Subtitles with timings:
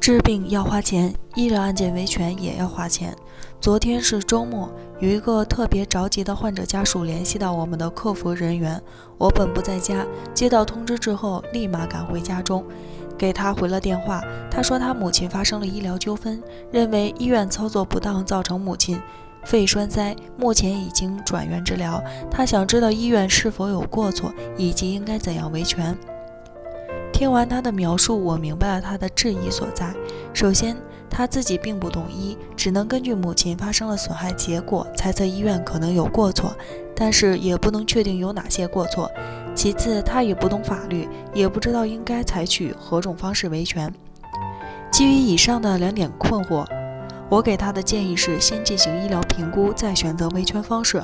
[0.00, 3.14] 治病要花钱，医疗案件维权也要花钱。
[3.60, 8.80] 昨天是周末，有一个特别着急的患者家属联系到我们的客服人员。
[9.18, 12.64] 我本不在家，接到通知之后，立马赶回家中，
[13.18, 14.24] 给他回了电话。
[14.50, 16.42] 他说他母亲发生了医疗纠纷，
[16.72, 18.98] 认为医院操作不当，造成母亲
[19.44, 22.02] 肺栓塞，目前已经转院治疗。
[22.30, 25.94] 他想知道医院是否有过错，以及应该怎样维权。
[27.20, 29.94] 听完他的描述，我明白了他的质疑所在。
[30.32, 30.74] 首先，
[31.10, 36.56] 他自己并不懂医，只能根据母亲发生了损害结果，猜测医院可能有过错，
[36.96, 39.10] 但是也不能确定有哪些过错。
[39.54, 43.92] 其次，他也不懂法律，也不知道应该采取何种方式维权。
[44.90, 46.64] 基于以上的两点困惑，
[47.28, 51.02] 我给他的建议是：先进行医疗评估，再选择维权方式。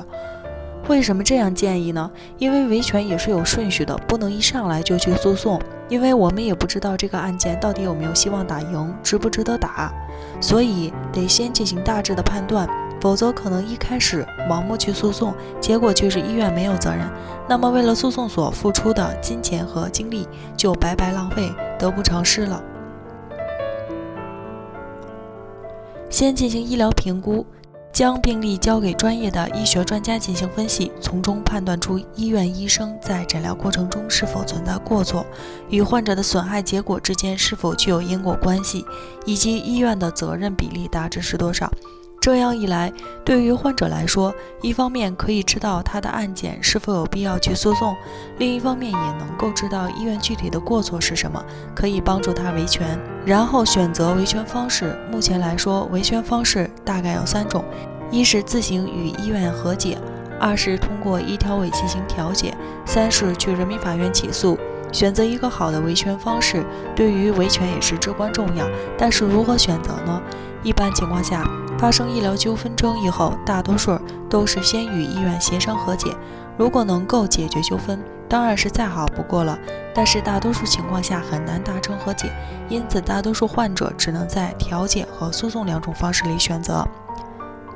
[0.87, 2.09] 为什么这样建议呢？
[2.37, 9.93] 因为维权也是有顺序的，不能一上来就去诉讼，因为我们也不知道这个案件到底有没有希望打赢，值不值得打，
[10.39, 12.67] 所以得先进行大致的判断，
[13.01, 17.01] 否则可能一开始盲目去诉讼，结果却是医院没有责任，
[17.49, 22.63] 那么为了诉讼所付出的金钱和精力就白白浪费，得不偿失了。
[26.09, 27.45] 先进行医疗评估。
[27.97, 35.25] 将病例交给专业的医学专家进行分析，从中判断出医院医生在诊疗过程中是否存在过错，
[35.71, 38.85] 与患者的损害结果之间是否具有因果关系，
[39.25, 41.71] 以及医院的责任比例大致是多少。
[42.19, 42.91] 这样一来，
[43.23, 47.95] 对于患者来说，一方面可以知道他的案件是否有必要去诉讼，
[48.37, 51.41] 另一方面也能够知道医院具体的过错是什么，
[51.73, 52.99] 可以帮助他维权。
[53.25, 54.97] 然后选择维权方式。
[55.11, 57.63] 目前来说，维权方式大概有三种：
[58.11, 59.97] 一是自行与医院和解；
[60.39, 62.51] 二是通过医调委进行调解；
[62.85, 64.57] 三是去人民法院起诉。
[64.91, 68.65] 选择一个好的维权方式，对于维权也是至关重要。
[68.97, 70.21] 但是如何选择呢？
[70.63, 71.43] 一般情况下，
[71.77, 73.97] 发生医疗纠纷争议后，大多数
[74.29, 76.15] 都是先与医院协商和解。
[76.57, 79.57] 如果能够解决纠纷，当然是再好不过了。
[79.93, 82.31] 但是大多数情况下很难达成和解，
[82.69, 86.85] 因此大多数患者只能在调解和诉讼两种方式里选择。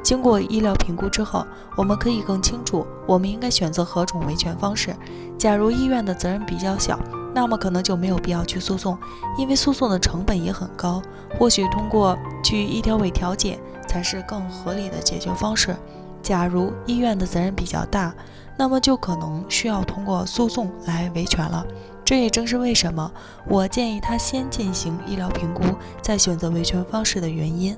[0.03, 1.45] 经过医疗评估之后，
[1.77, 4.95] 我们可以更清楚我们应该选择何种维权方式。
[5.37, 6.99] 假如医院的责任比较小，
[7.33, 8.97] 那么可能就没有必要去诉讼，
[9.37, 11.01] 因为诉讼的成本也很高。
[11.37, 15.75] 或许通过去医调委调解才是更合理的解决方式。
[16.21, 18.13] 假如医院的责任比较大，
[18.57, 21.65] 那么就可能需要通过诉讼来维权了。
[22.03, 23.09] 这也正是为什么
[23.47, 25.63] 我建议他先进行医疗评估，
[26.01, 27.77] 再选择维权方式的原因。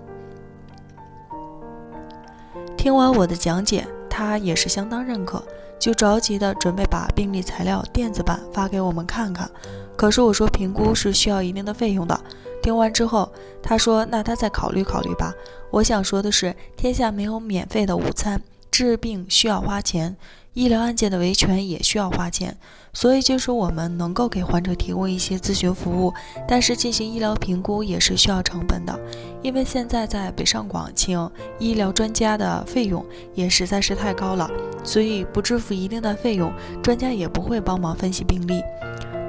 [2.83, 5.41] 听完我的讲解，他也是相当认可。
[5.79, 9.49] 就着急的准备把病历材料电子版发给我们看看，
[9.95, 12.19] 可是我说评估是需要一定的费用的。
[12.61, 15.33] 听完之后，他说那他再考虑考虑吧。
[15.71, 18.41] 我想说的是，天下没有免费的午餐，
[18.73, 20.17] 治病需要花钱。
[20.55, 22.57] 医疗案件的维权也需要花钱，
[22.93, 26.13] 所以就是我们能够给患者提供一些咨询服务，
[26.47, 28.99] 但是进行医疗评估也是需要成本的，
[29.41, 34.47] 因为现在在北上广请医疗专家的费用也实在是太高了，
[34.83, 38.61] 所以不支付一定的费用，专家也不会帮忙分析病例。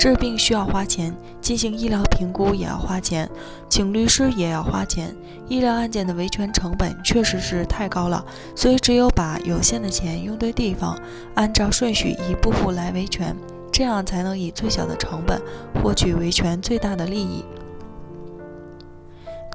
[0.05, 3.27] 治病需要花钱，进行医疗评估也要花钱，
[3.71, 5.17] 请律师也要花钱。
[5.49, 8.23] 医疗案件的维权成本确实是太高了，
[8.55, 10.95] 所以只有把有限的钱用对地方，
[11.37, 13.35] 按照顺序一步步来维权，
[13.73, 15.41] 这样才能以最小的成本
[15.83, 17.43] 获取维权最大的利益。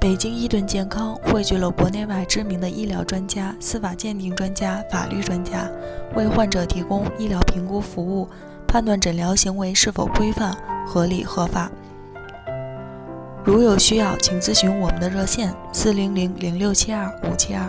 [0.00, 5.70] 北京伊顿健康汇聚了国内外知名的医疗专家、司法鉴定专家、法律专家，
[6.16, 8.28] 为患者提供医疗评估服务。
[8.70, 11.68] 判断诊疗行为是否规范、合理、合法。
[13.44, 17.68] 如有需要，请咨询我们的热线：四零零零六七二五七二。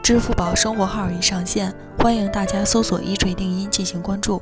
[0.00, 4.40] 支付宝生活号已上线，欢迎大家搜索“一锤定音”进行关注。